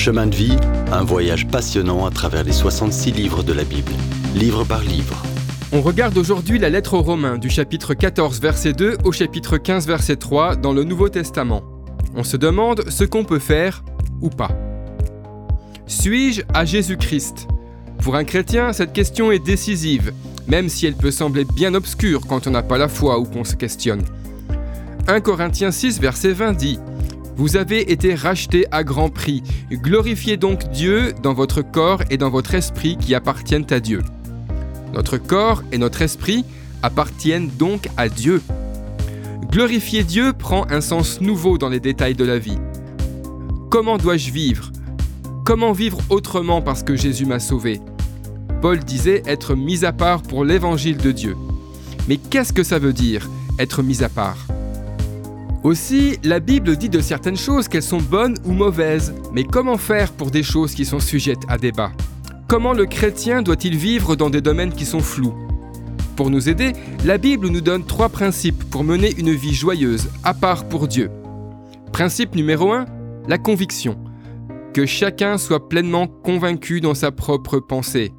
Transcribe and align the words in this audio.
Chemin 0.00 0.28
de 0.28 0.34
vie, 0.34 0.56
un 0.92 1.04
voyage 1.04 1.46
passionnant 1.46 2.06
à 2.06 2.10
travers 2.10 2.42
les 2.42 2.52
66 2.52 3.12
livres 3.12 3.42
de 3.42 3.52
la 3.52 3.64
Bible, 3.64 3.92
livre 4.34 4.64
par 4.64 4.80
livre. 4.80 5.22
On 5.72 5.82
regarde 5.82 6.16
aujourd'hui 6.16 6.58
la 6.58 6.70
lettre 6.70 6.94
aux 6.94 7.02
Romains 7.02 7.36
du 7.36 7.50
chapitre 7.50 7.92
14 7.92 8.40
verset 8.40 8.72
2 8.72 8.96
au 9.04 9.12
chapitre 9.12 9.58
15 9.58 9.86
verset 9.86 10.16
3 10.16 10.56
dans 10.56 10.72
le 10.72 10.84
Nouveau 10.84 11.10
Testament. 11.10 11.62
On 12.16 12.24
se 12.24 12.38
demande 12.38 12.88
ce 12.88 13.04
qu'on 13.04 13.24
peut 13.24 13.38
faire 13.38 13.84
ou 14.22 14.30
pas. 14.30 14.52
Suis-je 15.86 16.44
à 16.54 16.64
Jésus-Christ? 16.64 17.46
Pour 18.02 18.16
un 18.16 18.24
chrétien, 18.24 18.72
cette 18.72 18.94
question 18.94 19.30
est 19.30 19.44
décisive, 19.44 20.14
même 20.48 20.70
si 20.70 20.86
elle 20.86 20.96
peut 20.96 21.10
sembler 21.10 21.44
bien 21.44 21.74
obscure 21.74 22.26
quand 22.26 22.46
on 22.46 22.52
n'a 22.52 22.62
pas 22.62 22.78
la 22.78 22.88
foi 22.88 23.18
ou 23.18 23.24
qu'on 23.26 23.44
se 23.44 23.54
questionne. 23.54 24.04
1 25.08 25.20
Corinthiens 25.20 25.72
6 25.72 26.00
verset 26.00 26.32
20 26.32 26.54
dit 26.54 26.78
Vous 27.40 27.56
avez 27.56 27.90
été 27.90 28.14
rachetés 28.14 28.66
à 28.70 28.84
grand 28.84 29.08
prix, 29.08 29.42
glorifiez 29.72 30.36
donc 30.36 30.70
Dieu 30.72 31.14
dans 31.22 31.32
votre 31.32 31.62
corps 31.62 32.02
et 32.10 32.18
dans 32.18 32.28
votre 32.28 32.54
esprit 32.54 32.98
qui 32.98 33.14
appartiennent 33.14 33.64
à 33.70 33.80
Dieu. 33.80 34.02
Notre 34.92 35.16
corps 35.16 35.62
et 35.72 35.78
notre 35.78 36.02
esprit 36.02 36.44
appartiennent 36.82 37.48
donc 37.48 37.88
à 37.96 38.10
Dieu. 38.10 38.42
Glorifier 39.50 40.04
Dieu 40.04 40.34
prend 40.34 40.66
un 40.68 40.82
sens 40.82 41.22
nouveau 41.22 41.56
dans 41.56 41.70
les 41.70 41.80
détails 41.80 42.12
de 42.12 42.26
la 42.26 42.38
vie. 42.38 42.58
Comment 43.70 43.96
dois-je 43.96 44.30
vivre? 44.32 44.70
Comment 45.46 45.72
vivre 45.72 45.96
autrement 46.10 46.60
parce 46.60 46.82
que 46.82 46.94
Jésus 46.94 47.24
m'a 47.24 47.40
sauvé? 47.40 47.80
Paul 48.60 48.80
disait 48.80 49.22
être 49.24 49.54
mis 49.54 49.86
à 49.86 49.92
part 49.92 50.20
pour 50.20 50.44
l'évangile 50.44 50.98
de 50.98 51.10
Dieu. 51.10 51.38
Mais 52.06 52.18
qu'est-ce 52.18 52.52
que 52.52 52.64
ça 52.64 52.78
veut 52.78 52.92
dire, 52.92 53.30
être 53.58 53.82
mis 53.82 54.04
à 54.04 54.10
part? 54.10 54.49
Aussi, 55.62 56.16
la 56.24 56.40
Bible 56.40 56.74
dit 56.76 56.88
de 56.88 57.00
certaines 57.00 57.36
choses 57.36 57.68
qu'elles 57.68 57.82
sont 57.82 58.00
bonnes 58.00 58.36
ou 58.46 58.52
mauvaises, 58.52 59.14
mais 59.34 59.44
comment 59.44 59.76
faire 59.76 60.10
pour 60.12 60.30
des 60.30 60.42
choses 60.42 60.74
qui 60.74 60.86
sont 60.86 61.00
sujettes 61.00 61.42
à 61.48 61.58
débat? 61.58 61.92
Comment 62.48 62.72
le 62.72 62.86
chrétien 62.86 63.42
doit-il 63.42 63.76
vivre 63.76 64.16
dans 64.16 64.30
des 64.30 64.40
domaines 64.40 64.72
qui 64.72 64.86
sont 64.86 65.00
flous? 65.00 65.34
Pour 66.16 66.30
nous 66.30 66.48
aider, 66.48 66.72
la 67.04 67.18
Bible 67.18 67.48
nous 67.48 67.60
donne 67.60 67.84
trois 67.84 68.08
principes 68.08 68.64
pour 68.70 68.84
mener 68.84 69.12
une 69.18 69.32
vie 69.32 69.54
joyeuse, 69.54 70.08
à 70.24 70.32
part 70.32 70.66
pour 70.66 70.88
Dieu. 70.88 71.10
Principe 71.92 72.34
numéro 72.34 72.72
1, 72.72 72.86
la 73.28 73.36
conviction. 73.36 73.98
Que 74.72 74.86
chacun 74.86 75.36
soit 75.36 75.68
pleinement 75.68 76.06
convaincu 76.06 76.80
dans 76.80 76.94
sa 76.94 77.10
propre 77.10 77.58
pensée. 77.58 78.12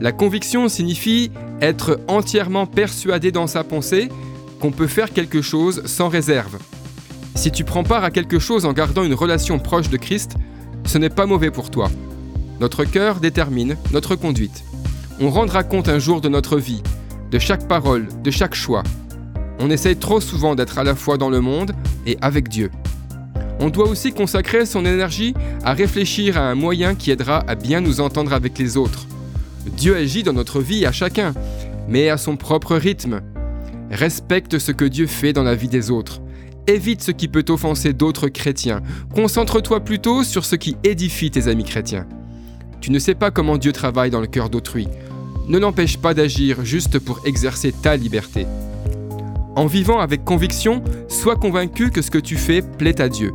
La 0.00 0.12
conviction 0.12 0.68
signifie 0.68 1.32
être 1.60 1.98
entièrement 2.06 2.66
persuadé 2.66 3.32
dans 3.32 3.48
sa 3.48 3.64
pensée 3.64 4.10
qu'on 4.60 4.70
peut 4.70 4.86
faire 4.86 5.12
quelque 5.12 5.42
chose 5.42 5.82
sans 5.86 6.08
réserve. 6.08 6.58
Si 7.34 7.50
tu 7.50 7.64
prends 7.64 7.84
part 7.84 8.04
à 8.04 8.10
quelque 8.10 8.38
chose 8.38 8.64
en 8.64 8.72
gardant 8.72 9.04
une 9.04 9.14
relation 9.14 9.58
proche 9.58 9.90
de 9.90 9.96
Christ, 9.96 10.36
ce 10.84 10.98
n'est 10.98 11.10
pas 11.10 11.26
mauvais 11.26 11.50
pour 11.50 11.70
toi. 11.70 11.90
Notre 12.60 12.84
cœur 12.84 13.20
détermine 13.20 13.76
notre 13.92 14.16
conduite. 14.16 14.64
On 15.20 15.30
rendra 15.30 15.62
compte 15.62 15.88
un 15.88 15.98
jour 15.98 16.20
de 16.20 16.28
notre 16.28 16.58
vie, 16.58 16.82
de 17.30 17.38
chaque 17.38 17.68
parole, 17.68 18.08
de 18.22 18.30
chaque 18.30 18.54
choix. 18.54 18.82
On 19.58 19.70
essaye 19.70 19.96
trop 19.96 20.20
souvent 20.20 20.54
d'être 20.54 20.78
à 20.78 20.84
la 20.84 20.94
fois 20.94 21.18
dans 21.18 21.30
le 21.30 21.40
monde 21.40 21.72
et 22.06 22.16
avec 22.20 22.48
Dieu. 22.48 22.70
On 23.58 23.70
doit 23.70 23.88
aussi 23.88 24.12
consacrer 24.12 24.66
son 24.66 24.84
énergie 24.84 25.34
à 25.64 25.72
réfléchir 25.72 26.36
à 26.36 26.50
un 26.50 26.54
moyen 26.54 26.94
qui 26.94 27.10
aidera 27.10 27.38
à 27.48 27.54
bien 27.54 27.80
nous 27.80 28.00
entendre 28.00 28.32
avec 28.32 28.58
les 28.58 28.76
autres. 28.76 29.06
Dieu 29.66 29.96
agit 29.96 30.22
dans 30.22 30.34
notre 30.34 30.60
vie 30.60 30.86
à 30.86 30.92
chacun, 30.92 31.34
mais 31.88 32.08
à 32.08 32.18
son 32.18 32.36
propre 32.36 32.76
rythme. 32.76 33.20
Respecte 33.90 34.58
ce 34.58 34.72
que 34.72 34.84
Dieu 34.84 35.06
fait 35.06 35.32
dans 35.32 35.44
la 35.44 35.54
vie 35.54 35.68
des 35.68 35.90
autres. 35.90 36.20
Évite 36.66 37.02
ce 37.02 37.12
qui 37.12 37.28
peut 37.28 37.44
offenser 37.48 37.92
d'autres 37.92 38.28
chrétiens. 38.28 38.82
Concentre-toi 39.14 39.80
plutôt 39.80 40.24
sur 40.24 40.44
ce 40.44 40.56
qui 40.56 40.76
édifie 40.82 41.30
tes 41.30 41.46
amis 41.46 41.64
chrétiens. 41.64 42.06
Tu 42.80 42.90
ne 42.90 42.98
sais 42.98 43.14
pas 43.14 43.30
comment 43.30 43.58
Dieu 43.58 43.72
travaille 43.72 44.10
dans 44.10 44.20
le 44.20 44.26
cœur 44.26 44.50
d'autrui. 44.50 44.88
Ne 45.48 45.58
l'empêche 45.58 45.98
pas 45.98 46.14
d'agir 46.14 46.64
juste 46.64 46.98
pour 46.98 47.20
exercer 47.24 47.72
ta 47.72 47.96
liberté. 47.96 48.46
En 49.54 49.66
vivant 49.66 50.00
avec 50.00 50.24
conviction, 50.24 50.82
sois 51.08 51.36
convaincu 51.36 51.90
que 51.90 52.02
ce 52.02 52.10
que 52.10 52.18
tu 52.18 52.36
fais 52.36 52.62
plaît 52.62 53.00
à 53.00 53.08
Dieu. 53.08 53.32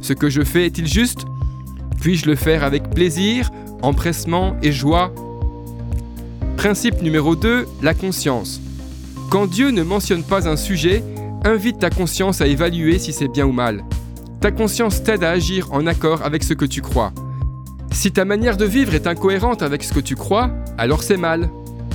Ce 0.00 0.14
que 0.14 0.30
je 0.30 0.42
fais 0.42 0.66
est-il 0.66 0.86
juste? 0.86 1.26
Puis-je 2.00 2.26
le 2.26 2.34
faire 2.34 2.64
avec 2.64 2.90
plaisir, 2.90 3.50
empressement 3.82 4.56
et 4.62 4.72
joie? 4.72 5.14
Principe 6.56 7.02
numéro 7.02 7.36
2, 7.36 7.66
la 7.82 7.94
conscience. 7.94 8.60
Quand 9.32 9.46
Dieu 9.46 9.70
ne 9.70 9.82
mentionne 9.82 10.24
pas 10.24 10.46
un 10.46 10.56
sujet, 10.56 11.02
invite 11.42 11.78
ta 11.78 11.88
conscience 11.88 12.42
à 12.42 12.46
évaluer 12.46 12.98
si 12.98 13.14
c'est 13.14 13.28
bien 13.28 13.46
ou 13.46 13.52
mal. 13.52 13.82
Ta 14.42 14.50
conscience 14.50 15.02
t'aide 15.02 15.24
à 15.24 15.30
agir 15.30 15.72
en 15.72 15.86
accord 15.86 16.20
avec 16.22 16.44
ce 16.44 16.52
que 16.52 16.66
tu 16.66 16.82
crois. 16.82 17.14
Si 17.92 18.12
ta 18.12 18.26
manière 18.26 18.58
de 18.58 18.66
vivre 18.66 18.94
est 18.94 19.06
incohérente 19.06 19.62
avec 19.62 19.84
ce 19.84 19.94
que 19.94 20.00
tu 20.00 20.16
crois, 20.16 20.50
alors 20.76 21.02
c'est 21.02 21.16
mal. 21.16 21.48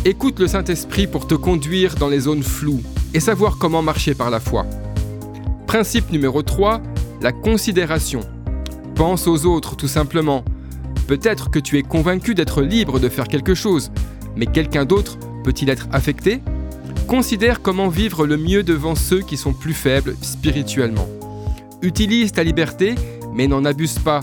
Écoute 0.03 0.39
le 0.39 0.47
Saint-Esprit 0.47 1.05
pour 1.05 1.27
te 1.27 1.35
conduire 1.35 1.93
dans 1.93 2.07
les 2.07 2.21
zones 2.21 2.41
floues 2.41 2.81
et 3.13 3.19
savoir 3.19 3.59
comment 3.59 3.83
marcher 3.83 4.15
par 4.15 4.31
la 4.31 4.39
foi. 4.39 4.65
Principe 5.67 6.11
numéro 6.11 6.41
3, 6.41 6.81
la 7.21 7.33
considération. 7.33 8.21
Pense 8.95 9.27
aux 9.27 9.45
autres 9.45 9.75
tout 9.75 9.87
simplement. 9.87 10.43
Peut-être 11.05 11.51
que 11.51 11.59
tu 11.59 11.77
es 11.77 11.83
convaincu 11.83 12.33
d'être 12.33 12.63
libre 12.63 12.99
de 12.99 13.09
faire 13.09 13.27
quelque 13.27 13.53
chose, 13.53 13.91
mais 14.35 14.47
quelqu'un 14.47 14.85
d'autre 14.85 15.19
peut-il 15.43 15.69
être 15.69 15.87
affecté? 15.91 16.41
Considère 17.07 17.61
comment 17.61 17.87
vivre 17.87 18.27
le 18.27 18.35
mieux 18.35 18.63
devant 18.63 18.95
ceux 18.95 19.21
qui 19.21 19.37
sont 19.37 19.53
plus 19.53 19.73
faibles 19.73 20.15
spirituellement. 20.21 21.07
Utilise 21.81 22.33
ta 22.33 22.43
liberté, 22.43 22.95
mais 23.33 23.47
n'en 23.47 23.63
abuse 23.63 23.99
pas 23.99 24.21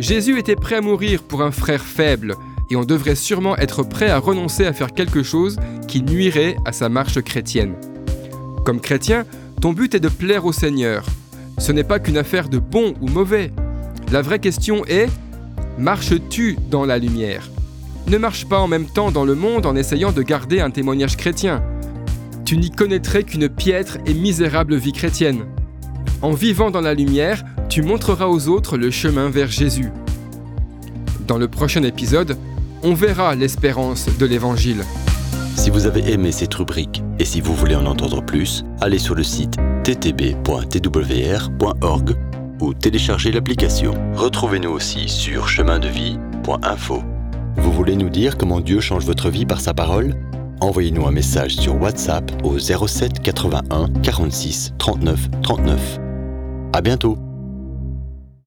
Jésus 0.00 0.38
était 0.38 0.56
prêt 0.56 0.76
à 0.76 0.80
mourir 0.80 1.22
pour 1.22 1.42
un 1.42 1.50
frère 1.50 1.82
faible, 1.82 2.34
et 2.70 2.76
on 2.76 2.84
devrait 2.84 3.14
sûrement 3.14 3.56
être 3.56 3.82
prêt 3.82 4.10
à 4.10 4.18
renoncer 4.18 4.64
à 4.64 4.72
faire 4.72 4.94
quelque 4.94 5.22
chose 5.22 5.58
qui 5.86 6.02
nuirait 6.02 6.56
à 6.64 6.72
sa 6.72 6.88
marche 6.88 7.20
chrétienne. 7.20 7.74
Comme 8.64 8.80
chrétien, 8.80 9.24
ton 9.60 9.72
but 9.72 9.94
est 9.94 10.00
de 10.00 10.08
plaire 10.08 10.44
au 10.44 10.52
Seigneur. 10.52 11.04
Ce 11.58 11.72
n'est 11.72 11.84
pas 11.84 11.98
qu'une 11.98 12.18
affaire 12.18 12.48
de 12.48 12.58
bon 12.58 12.94
ou 13.00 13.08
mauvais. 13.08 13.52
La 14.12 14.22
vraie 14.22 14.38
question 14.38 14.84
est, 14.86 15.08
marches-tu 15.78 16.56
dans 16.70 16.84
la 16.84 16.98
lumière? 16.98 17.48
Ne 18.06 18.18
marche 18.18 18.46
pas 18.46 18.58
en 18.58 18.68
même 18.68 18.86
temps 18.86 19.10
dans 19.10 19.24
le 19.24 19.34
monde 19.34 19.66
en 19.66 19.76
essayant 19.76 20.12
de 20.12 20.22
garder 20.22 20.60
un 20.60 20.70
témoignage 20.70 21.16
chrétien. 21.16 21.62
Tu 22.48 22.56
n'y 22.56 22.70
connaîtrais 22.70 23.24
qu'une 23.24 23.50
piètre 23.50 23.98
et 24.06 24.14
misérable 24.14 24.74
vie 24.74 24.94
chrétienne. 24.94 25.44
En 26.22 26.30
vivant 26.30 26.70
dans 26.70 26.80
la 26.80 26.94
lumière, 26.94 27.44
tu 27.68 27.82
montreras 27.82 28.24
aux 28.24 28.48
autres 28.48 28.78
le 28.78 28.90
chemin 28.90 29.28
vers 29.28 29.50
Jésus. 29.50 29.90
Dans 31.26 31.36
le 31.36 31.46
prochain 31.46 31.82
épisode, 31.82 32.38
on 32.82 32.94
verra 32.94 33.34
l'espérance 33.34 34.08
de 34.18 34.24
l'Évangile. 34.24 34.82
Si 35.56 35.68
vous 35.68 35.84
avez 35.84 36.10
aimé 36.10 36.32
cette 36.32 36.54
rubrique 36.54 37.02
et 37.18 37.26
si 37.26 37.42
vous 37.42 37.54
voulez 37.54 37.74
en 37.74 37.84
entendre 37.84 38.24
plus, 38.24 38.64
allez 38.80 38.98
sur 38.98 39.14
le 39.14 39.24
site 39.24 39.58
ttb.twr.org 39.84 40.46
ou 42.62 42.72
téléchargez 42.72 43.30
l'application. 43.30 43.92
Retrouvez-nous 44.14 44.70
aussi 44.70 45.10
sur 45.10 45.48
chemindevie.info. 45.48 47.02
Vous 47.58 47.72
voulez 47.72 47.96
nous 47.96 48.08
dire 48.08 48.38
comment 48.38 48.60
Dieu 48.60 48.80
change 48.80 49.04
votre 49.04 49.28
vie 49.28 49.44
par 49.44 49.60
sa 49.60 49.74
parole? 49.74 50.14
Envoyez-nous 50.60 51.06
un 51.06 51.12
message 51.12 51.56
sur 51.56 51.80
WhatsApp 51.80 52.30
au 52.42 52.58
07 52.58 53.20
81 53.20 53.88
46 54.02 54.74
39 54.78 55.28
39. 55.42 56.00
À 56.72 56.80
bientôt 56.80 57.16